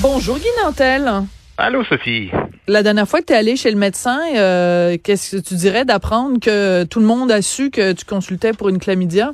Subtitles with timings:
[0.00, 1.10] Bonjour Guy Nantel.
[1.58, 2.30] Allô Sophie.
[2.66, 5.84] La dernière fois que tu es allé chez le médecin, euh, qu'est-ce que tu dirais
[5.84, 9.32] d'apprendre que tout le monde a su que tu consultais pour une chlamydia?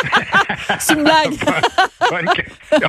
[0.78, 1.34] c'est une blague.
[2.10, 2.88] Bonne question.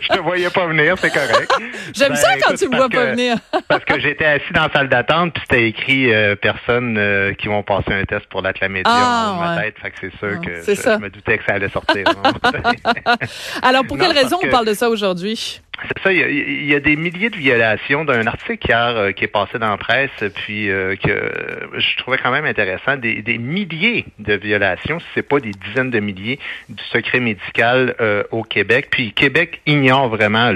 [0.00, 1.52] Je te voyais pas venir, c'est correct.
[1.94, 3.36] J'aime ça ben, quand tu me vois pas venir.
[3.68, 7.48] parce que j'étais assis dans la salle d'attente, puis c'était écrit euh, personnes euh, qui
[7.48, 9.76] vont passer un test pour la chlamydia ah, dans ma tête.
[9.80, 12.04] Fait que c'est sûr ah, que je, me doutais que ça allait sortir.
[13.62, 15.60] Alors, pour quelle raison on parle de ça aujourd'hui?
[15.88, 19.28] C'est ça, il y, a, des milliers de violations d'un article hier euh, qui est
[19.28, 21.32] passé dans la presse, puis que
[21.78, 25.90] je trouvais quand même intéressant, des, des milliers de violations, si c'est pas des dizaines
[25.90, 27.94] de milliers, du secret médical
[28.30, 28.88] au Québec.
[28.90, 30.52] Puis Québec ignore vraiment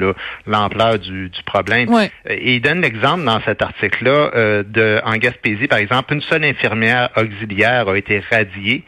[0.47, 1.89] l'ampleur du, du, problème.
[2.29, 6.45] Et il donne l'exemple dans cet article-là euh, de en Gaspésie, par exemple, une seule
[6.45, 8.85] infirmière auxiliaire a été radiée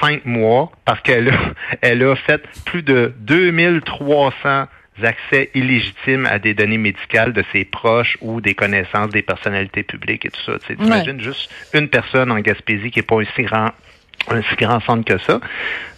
[0.00, 1.38] cinq mois parce qu'elle a,
[1.80, 4.66] elle a fait plus de 2300
[5.02, 10.26] accès illégitimes à des données médicales de ses proches ou des connaissances des personnalités publiques
[10.26, 10.58] et tout ça.
[10.66, 13.72] Tu imagines juste une personne en Gaspésie qui n'est pas aussi grand
[14.30, 15.40] un si grand centre que ça.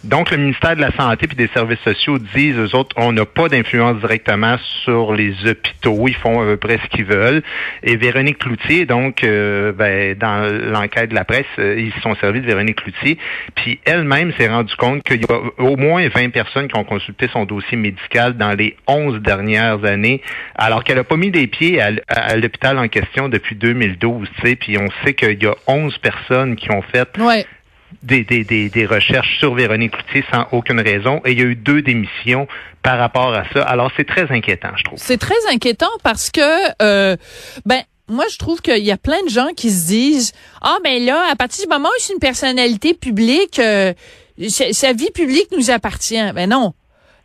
[0.03, 3.25] Donc, le ministère de la Santé et des Services sociaux disent, eux autres, on n'a
[3.25, 6.07] pas d'influence directement sur les hôpitaux.
[6.07, 7.41] Ils font à peu près ce qu'ils veulent.
[7.83, 12.15] Et Véronique Cloutier, donc, euh, ben, dans l'enquête de la presse, euh, ils se sont
[12.15, 13.17] servis de Véronique Cloutier.
[13.55, 17.27] Puis elle-même s'est rendue compte qu'il y a au moins 20 personnes qui ont consulté
[17.33, 20.21] son dossier médical dans les 11 dernières années,
[20.55, 24.29] alors qu'elle n'a pas mis les pieds à, l'hôpital en question depuis 2012.
[24.59, 27.17] Puis on sait qu'il y a 11 personnes qui ont fait
[28.03, 31.55] des, des, des, recherches sur Véronique Cloutier sans aucune raison et il y a eu
[31.55, 32.47] deux démissions
[32.83, 33.63] par rapport à ça.
[33.63, 34.99] Alors c'est très inquiétant, je trouve.
[34.99, 36.41] C'est très inquiétant parce que
[36.81, 37.15] euh,
[37.65, 41.03] ben moi, je trouve qu'il y a plein de gens qui se disent ah ben
[41.03, 43.93] là, à partir du moment où c'est une personnalité publique, euh,
[44.47, 46.31] sa vie publique nous appartient.
[46.33, 46.73] Ben non,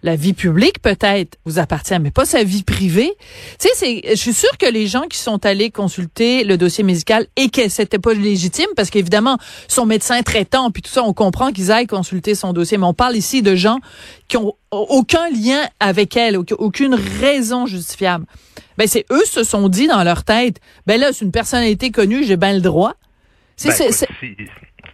[0.02, 3.12] la vie publique peut-être vous appartient, mais pas sa vie privée.
[3.58, 6.82] Tu sais, c'est, je suis sûre que les gens qui sont allés consulter le dossier
[6.84, 11.12] médical et que c'était pas légitime, parce qu'évidemment, son médecin traitant, puis tout ça, on
[11.12, 13.78] comprend qu'ils aillent consulter son dossier, mais on parle ici de gens
[14.28, 18.26] qui ont aucun lien avec elle, aucune raison justifiable.
[18.78, 20.56] Ben, c'est eux se sont dit dans leur tête,
[20.86, 22.94] ben là, c'est une personnalité connue, j'ai bien le droit.
[23.64, 24.08] Ben, c'est,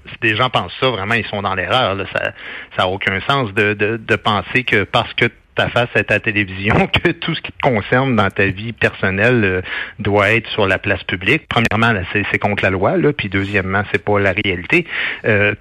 [0.08, 1.96] si des gens pensent ça, vraiment, ils sont dans l'erreur.
[2.12, 2.32] Ça
[2.78, 6.74] n'a aucun sens de, de, penser que parce que ta face est à télévision,
[7.04, 9.62] que tout ce qui te concerne dans ta vie personnelle euh,
[9.98, 11.42] doit être sur la place publique.
[11.48, 14.86] Premièrement, c'est contre la loi, là, puis deuxièmement, c'est pas la réalité.
[15.24, 15.54] Euh,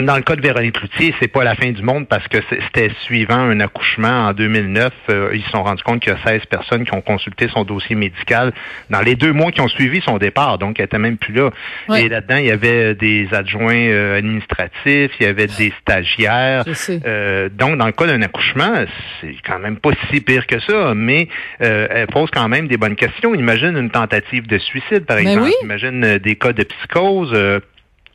[0.00, 2.90] dans le cas de Véronique Cloutier, c'est pas la fin du monde parce que c'était
[3.02, 4.92] suivant un accouchement en 2009.
[5.10, 7.64] Euh, ils se sont rendus compte qu'il y a 16 personnes qui ont consulté son
[7.64, 8.52] dossier médical
[8.90, 10.58] dans les deux mois qui ont suivi son départ.
[10.58, 11.50] Donc, elle était même plus là.
[11.96, 16.64] Et là-dedans, il y avait des adjoints euh, administratifs, il y avait des stagiaires.
[17.06, 18.84] Euh, donc, dans le cas d'un accouchement,
[19.20, 21.28] c'est quand même pas si pire que ça, mais
[21.58, 23.34] elle pose quand même des bonnes questions.
[23.34, 25.50] Imagine une tentative de suicide, par ben exemple.
[25.62, 27.62] Imagine des cas de psychose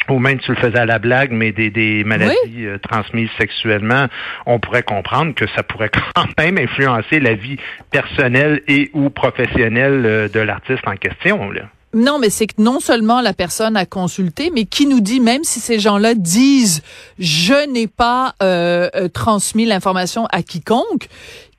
[0.09, 4.07] ou même tu le faisais à la blague, mais des, des maladies euh, transmises sexuellement,
[4.45, 7.57] on pourrait comprendre que ça pourrait quand même influencer la vie
[7.91, 11.51] personnelle et ou professionnelle euh, de l'artiste en question.
[11.51, 11.63] Là.
[11.93, 15.43] Non, mais c'est que non seulement la personne a consulté, mais qui nous dit, même
[15.43, 16.81] si ces gens-là disent,
[17.19, 21.09] je n'ai pas euh, transmis l'information à quiconque,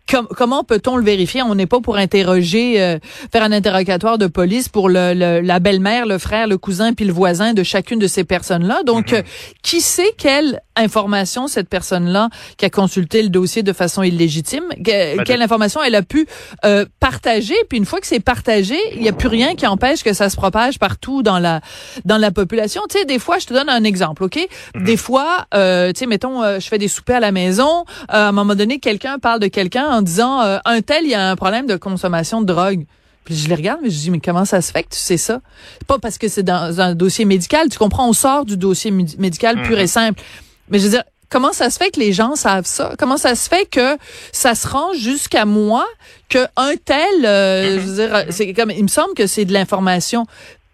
[0.06, 1.42] comment peut-on le vérifier?
[1.42, 2.98] On n'est pas pour interroger, euh,
[3.30, 7.12] faire un interrogatoire de police pour le, la belle-mère, le frère, le cousin, puis le
[7.12, 8.82] voisin de chacune de ces personnes-là.
[8.84, 9.18] Donc, mhm.
[9.18, 9.22] euh,
[9.62, 15.42] qui sait quelle information cette personne-là qui a consulté le dossier de façon illégitime, quelle
[15.42, 16.26] information elle a pu
[16.64, 17.54] euh, partager?
[17.68, 20.30] Puis une fois que c'est partagé, il n'y a plus rien qui empêche que ça
[20.30, 21.60] se propage partout dans la
[22.04, 22.80] dans la population.
[22.88, 24.48] Tu sais, des fois, je te donne un exemple, ok?
[24.74, 24.84] Mhm.
[24.84, 25.58] Des fois, tu
[25.94, 27.84] sais, mettons, je fais des soupers à la maison.
[28.08, 31.14] à un moment donné, quelqu'un parle de quelqu'un en disant euh, un tel, il y
[31.14, 32.84] a un problème de consommation de drogue.
[33.24, 35.16] Puis je les regarde, mais je dis, mais comment ça se fait que tu sais
[35.16, 35.40] ça?
[35.86, 39.62] Pas parce que c'est dans un dossier médical, tu comprends, on sort du dossier médical
[39.62, 39.86] pur et mhm.
[39.86, 40.22] simple.
[40.68, 42.94] Mais je veux dire, comment ça se fait que les gens savent ça?
[42.98, 43.96] Comment ça se fait que
[44.32, 45.86] ça se rend jusqu'à moi
[46.28, 49.52] que un tel, euh, je veux dire, c'est comme, il me semble que c'est de
[49.52, 50.26] l'information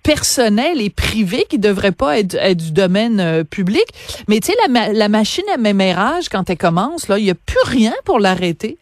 [0.03, 3.85] personnelle et privée qui devrait pas être, du domaine euh, public.
[4.27, 7.35] Mais tu sais, la, la machine à mémérage, quand elle commence, là, il n'y a
[7.35, 8.79] plus rien pour l'arrêter.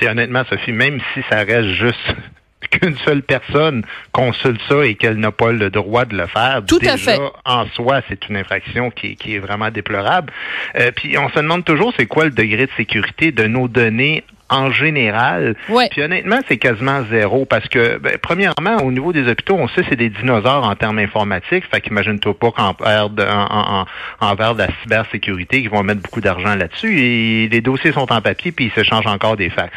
[0.00, 2.14] Puis honnêtement, Sophie, même si ça reste juste
[2.70, 6.78] qu'une seule personne consulte ça et qu'elle n'a pas le droit de le faire, Tout
[6.78, 7.18] déjà, à fait.
[7.44, 10.32] en soi, c'est une infraction qui, est vraiment déplorable.
[10.78, 14.24] Euh, puis on se demande toujours c'est quoi le degré de sécurité de nos données
[14.50, 15.54] en général.
[15.90, 19.82] Puis honnêtement, c'est quasiment zéro parce que, ben, premièrement, au niveau des hôpitaux, on sait
[19.82, 21.64] que c'est des dinosaures en termes informatiques.
[21.70, 23.86] Fait qu'imagine-toi pas qu'en en,
[24.20, 26.98] en, de la cybersécurité, qu'ils vont mettre beaucoup d'argent là-dessus.
[26.98, 29.72] Et les dossiers sont en papier puis ils s'échangent encore des fax.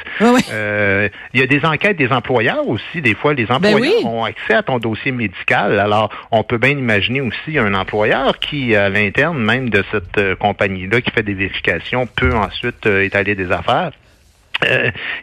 [0.51, 3.01] Euh, il y a des enquêtes des employeurs aussi.
[3.01, 5.79] Des fois, les ben employeurs ont accès à ton dossier médical.
[5.79, 10.35] Alors, on peut bien imaginer aussi un employeur qui, à l'interne même de cette euh,
[10.35, 13.91] compagnie-là, qui fait des vérifications, peut ensuite euh, étaler des affaires.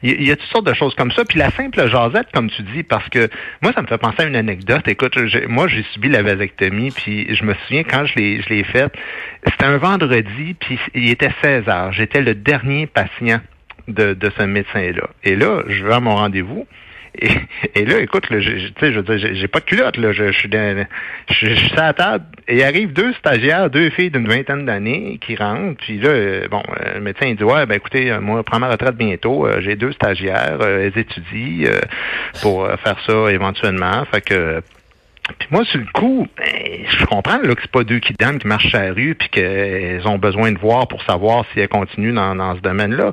[0.02, 1.24] Il y, a toutes sortes de choses comme ça.
[1.24, 3.28] Puis la simple jasette, comme tu dis, parce que
[3.62, 4.86] moi, ça me fait penser à une anecdote.
[4.88, 5.16] Écoute,
[5.48, 8.92] moi, j'ai subi la vasectomie, puis je me souviens quand je l'ai, je l'ai faite,
[9.44, 11.92] c'était un vendredi, puis il était 16 heures.
[11.92, 13.40] J'étais le dernier patient
[13.88, 15.08] de, de ce médecin-là.
[15.24, 16.66] Et là, je vais à mon rendez-vous.
[17.74, 20.12] Et, là, écoute, là, je, je j'ai pas de culotte, là.
[20.12, 20.48] Je, suis
[21.28, 25.18] je, suis à la table et il arrive deux stagiaires, deux filles d'une vingtaine d'années
[25.20, 25.76] qui rentrent.
[25.78, 28.42] Puis là, euh, bon, euh, le médecin il dit Ouais, ben écoutez, euh, moi, je
[28.42, 29.46] prends ma retraite bientôt.
[29.60, 31.70] J'ai deux stagiaires, elles étudient
[32.42, 34.04] pour faire ça éventuellement.
[34.10, 34.62] Fait que
[35.38, 38.38] puis moi, sur le coup, ben, je comprends là, que c'est pas deux qui dames
[38.38, 41.68] qui marchent à la rue puis qu'elles ont besoin de voir pour savoir si elles
[41.68, 43.10] continuent dans, dans ce domaine-là.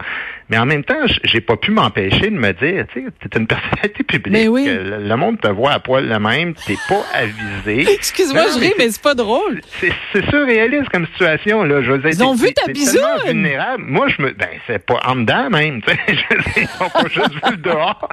[0.49, 3.47] Mais en même temps, j'ai pas pu m'empêcher de me dire, tu sais, t'es une
[3.47, 4.33] personnalité publique.
[4.33, 4.65] Mais oui.
[4.65, 7.91] le, monde te voit à poil le même, t'es pas avisé.
[7.93, 9.59] Excuse-moi, je ris, mais c'est pas drôle.
[9.79, 11.81] C'est surréaliste comme situation, là.
[11.81, 13.01] Je veux dire, Ils ont vu ta bisoune.
[13.25, 13.83] vulnérable.
[13.83, 16.25] Moi, je me, ben, c'est pas en dedans même, tu sais.
[16.55, 18.07] Ils ont pas juste vu le dehors.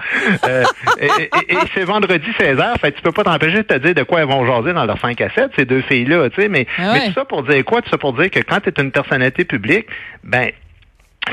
[0.48, 0.64] Euh,
[1.00, 1.08] et,
[1.52, 4.28] et, c'est vendredi 16h, fait tu peux pas t'empêcher de te dire de quoi elles
[4.28, 6.48] vont jaser dans leurs 5 à 7, ces deux filles-là, tu sais.
[6.48, 7.80] Mais, ah mais tout ça pour dire quoi?
[7.82, 9.86] Tout ça pour dire que quand tu es une personnalité publique,
[10.24, 10.50] ben,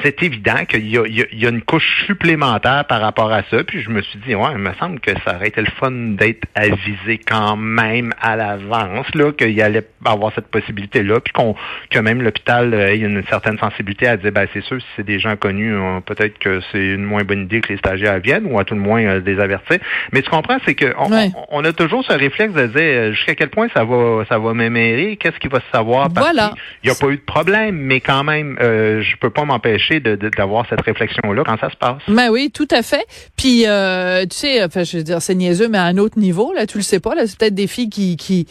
[0.03, 3.63] c'est évident qu'il y, y, a une couche supplémentaire par rapport à ça.
[3.63, 5.91] Puis je me suis dit, ouais, il me semble que ça aurait été le fun
[5.91, 11.55] d'être avisé quand même à l'avance, là, qu'il y allait avoir cette possibilité-là, puis qu'on
[11.89, 15.19] que même l'hôpital ait une certaine sensibilité à dire, ben c'est sûr, si c'est des
[15.19, 18.59] gens connus, euh, peut-être que c'est une moins bonne idée que les stagiaires viennent, ou
[18.59, 19.77] à tout le moins euh, des avertir.
[20.11, 23.49] Mais tu comprends, c'est que on, a toujours ce réflexe de dire euh, jusqu'à quel
[23.49, 26.09] point ça va ça va m'émérer, qu'est-ce qui va se savoir?
[26.13, 26.53] Voilà.
[26.83, 29.81] Il n'y a pas eu de problème, mais quand même, euh, je peux pas m'empêcher
[29.89, 32.01] d'avoir cette réflexion-là quand ça se passe.
[32.07, 33.06] Ben oui, tout à fait.
[33.36, 36.54] Puis, euh, tu sais, enfin, je veux dire, c'est niaiseux, mais à un autre niveau,
[36.54, 38.48] là, tu le sais pas, là, c'est peut-être des filles qui, qui,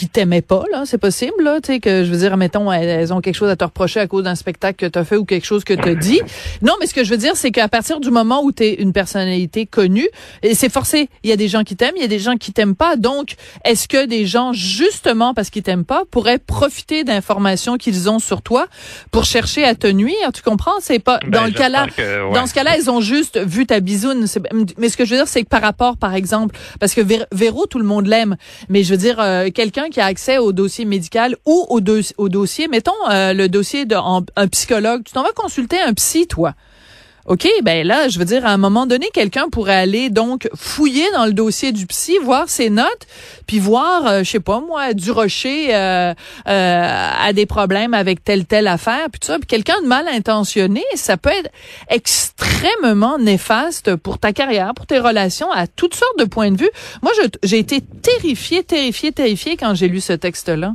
[0.00, 3.12] qui t'aimaient pas, là, c'est possible, là, tu sais, que je veux dire, mettons, elles,
[3.12, 5.26] ont quelque chose à te reprocher à cause d'un spectacle que tu as fait ou
[5.26, 6.22] quelque chose que tu dit.
[6.62, 8.72] Non, mais ce que je veux dire, c'est qu'à partir du moment où tu es
[8.76, 10.08] une personnalité connue,
[10.42, 12.36] et c'est forcé, il y a des gens qui t'aiment, il y a des gens
[12.36, 12.96] qui t'aiment pas.
[12.96, 13.34] Donc,
[13.66, 18.40] est-ce que des gens, justement parce qu'ils t'aiment pas, pourraient profiter d'informations qu'ils ont sur
[18.40, 18.68] toi
[19.10, 20.32] pour chercher à te nuire?
[20.32, 20.80] Tu comprends?
[20.80, 21.88] C'est pas, ben, dans le cas-là,
[22.32, 24.24] dans ce cas-là, ils ont juste vu ta bisoune.
[24.78, 27.02] Mais ce que je veux dire, c'est que par rapport, par exemple, parce que
[27.32, 28.36] Véro, tout le monde l'aime,
[28.70, 32.68] mais je veux dire, euh, quelqu'un qui a accès au dossier médical ou au, dossier,
[32.68, 36.54] mettons euh, le dossier d'un psychologue, tu t'en vas consulter un psy, toi.
[37.30, 41.08] OK, ben là, je veux dire, à un moment donné, quelqu'un pourrait aller donc fouiller
[41.12, 43.06] dans le dossier du psy, voir ses notes,
[43.46, 46.12] puis voir, euh, je sais pas moi, du rocher euh,
[46.44, 49.38] a des problèmes avec telle telle affaire, puis tout ça.
[49.38, 51.52] Puis quelqu'un de mal intentionné, ça peut être
[51.88, 56.70] extrêmement néfaste pour ta carrière, pour tes relations, à toutes sortes de points de vue.
[57.00, 57.12] Moi,
[57.44, 60.74] j'ai été terrifiée, terrifiée, terrifiée quand j'ai lu ce texte-là.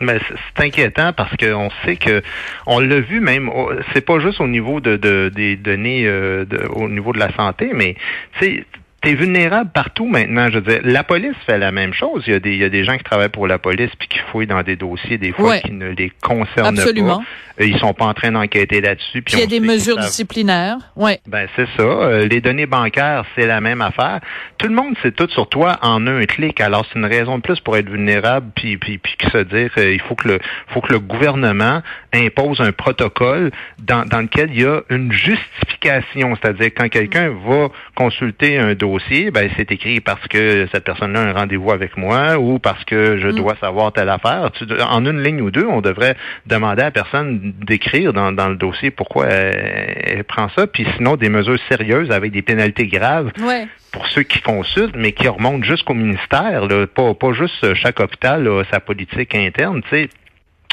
[0.00, 2.22] Mais c'est inquiétant parce qu'on sait que
[2.66, 3.50] on l'a vu même.
[3.92, 4.96] C'est pas juste au niveau de,
[5.28, 7.96] des données euh, au niveau de la santé, mais
[8.40, 8.64] tu
[9.02, 10.48] es vulnérable partout maintenant.
[10.48, 12.22] Je veux dire, la police fait la même chose.
[12.26, 14.08] Il y a des, il y a des gens qui travaillent pour la police puis
[14.08, 17.18] qui fouillent dans des dossiers des fois qui ne les concernent Absolument.
[17.18, 17.24] pas.
[17.60, 19.22] Euh, ils sont pas en train d'enquêter là-dessus.
[19.22, 20.76] Puis il y a des mesures disciplinaires.
[20.96, 21.20] Ouais.
[21.26, 21.82] Ben c'est ça.
[21.82, 24.20] Euh, les données bancaires, c'est la même affaire.
[24.58, 26.60] Tout le monde sait tout sur toi en un clic.
[26.60, 30.00] Alors c'est une raison de plus pour être vulnérable puis puis puis se dire qu'il
[30.00, 31.82] faut que le faut que le gouvernement
[32.12, 37.68] impose un protocole dans, dans lequel il y a une justification, c'est-à-dire quand quelqu'un va
[37.94, 38.89] consulter un dossier,
[39.32, 43.18] ben c'est écrit parce que cette personne-là a un rendez-vous avec moi ou parce que
[43.18, 43.36] je mm.
[43.36, 44.50] dois savoir telle affaire.
[44.88, 46.16] en une ligne ou deux, on devrait
[46.46, 51.16] demander à la personne d'écrire dans, dans, le dossier pourquoi elle, prend ça, puis sinon
[51.16, 53.30] des mesures sérieuses avec des pénalités graves
[53.92, 58.48] pour ceux qui consultent, mais qui remontent jusqu'au ministère, là, pas, pas juste chaque hôpital
[58.70, 59.82] sa politique interne.
[59.82, 60.08] Tu sais,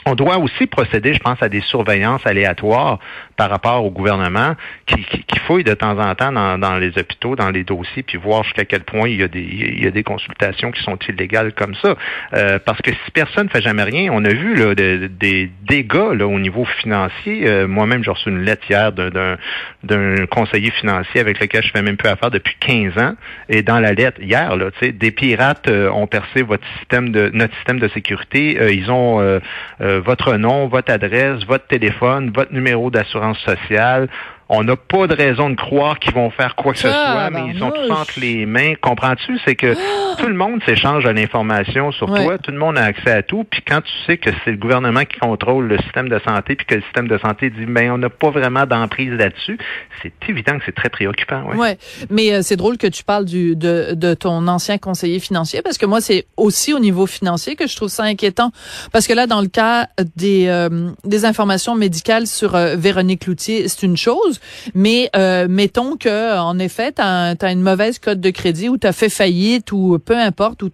[0.07, 2.99] on doit aussi procéder, je pense, à des surveillances aléatoires
[3.37, 4.55] par rapport au gouvernement
[4.87, 8.43] qui, qui, fouille de temps en temps dans, les hôpitaux, dans les dossiers, puis voir
[8.43, 11.53] jusqu'à quel point il y a des, il y a des consultations qui sont illégales
[11.53, 11.95] comme ça.
[12.33, 16.13] Euh, parce que si personne ne fait jamais rien, on a vu là, des dégâts
[16.13, 17.47] là, au niveau financier.
[17.47, 21.95] Euh, moi-même, j'ai reçu une lettre hier d'un conseiller financier avec lequel je fais même
[21.95, 23.13] plus affaire depuis 15 ans.
[23.49, 27.53] Et dans la lettre, hier, là, des pirates euh, ont percé votre système de notre
[27.55, 28.73] système de sécurité.
[28.73, 29.39] ils ont
[29.79, 34.09] votre nom, votre adresse, votre téléphone, votre numéro d'assurance sociale
[34.49, 37.51] On n'a pas de raison de croire qu'ils vont faire quoi que ce soit, mais
[37.53, 38.75] ils sont tous entre les mains.
[38.81, 39.37] Comprends-tu?
[39.45, 39.73] C'est que
[40.17, 43.43] tout le monde s'échange de l'information sur toi, tout le monde a accès à tout,
[43.43, 46.65] puis quand tu sais que c'est le gouvernement qui contrôle le système de santé, puis
[46.65, 49.57] que le système de santé dit, ben on n'a pas vraiment d'emprise là-dessus,
[50.01, 51.43] c'est évident que c'est très préoccupant.
[51.43, 51.55] Ouais.
[51.57, 51.77] ouais.
[52.09, 55.77] Mais euh, c'est drôle que tu parles du, de, de ton ancien conseiller financier, parce
[55.77, 58.51] que moi, c'est aussi au niveau financier que je trouve ça inquiétant,
[58.91, 63.67] parce que là, dans le cas des, euh, des informations médicales sur euh, Véronique Loutier,
[63.67, 64.36] c'est une chose,
[64.73, 65.09] mais
[65.47, 69.09] mettons que en effet, tu as, une mauvaise cote de crédit ou tu as fait
[69.09, 70.69] faillite ou peu importe, ou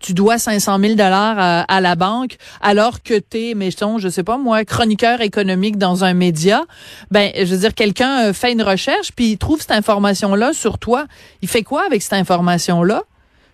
[0.00, 4.22] tu dois 500 000 dollars à, la banque, alors que tu es, mettons, je sais
[4.22, 6.64] pas moi, chroniqueur économique dans un média,
[7.10, 11.06] ben, je veux dire, quelqu'un fait une recherche puis il trouve cette information-là sur toi.
[11.42, 13.02] Il fait quoi avec cette information-là?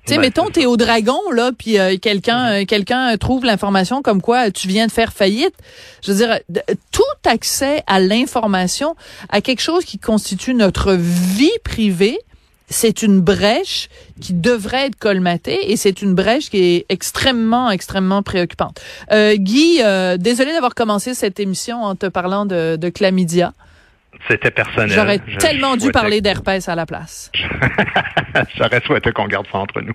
[0.07, 4.03] Tu sais, ben, mettons, t'es au dragon, là, puis euh, quelqu'un euh, quelqu'un trouve l'information
[4.03, 5.55] comme quoi tu viens de faire faillite.
[6.05, 6.39] Je veux dire,
[6.91, 8.97] tout accès à l'information,
[9.29, 12.19] à quelque chose qui constitue notre vie privée,
[12.71, 13.89] c'est une brèche
[14.21, 18.81] qui devrait être colmatée et c'est une brèche qui est extrêmement, extrêmement préoccupante.
[19.13, 23.53] Euh, Guy, euh, désolé d'avoir commencé cette émission en te parlant de, de chlamydia.
[24.29, 24.91] C'était personnel.
[24.91, 27.31] J'aurais tellement dû parler d'herpès à la place.
[28.57, 29.95] J'aurais souhaité qu'on garde ça entre nous.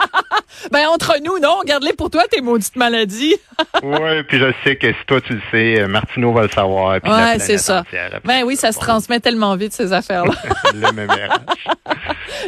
[0.70, 3.36] ben, entre nous, non, garde-les pour toi, tes maudites maladies.
[3.82, 6.98] oui, puis je sais que si toi tu le sais, euh, Martineau va le savoir.
[7.04, 7.84] Oui, c'est ça.
[8.24, 10.34] Ben oui, ça se transmet tellement vite, ces affaires-là.
[10.74, 11.38] le mémérage.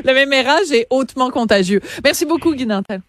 [0.05, 1.81] le mémérage est hautement contagieux.
[2.03, 3.01] Merci beaucoup, Guy Nantel.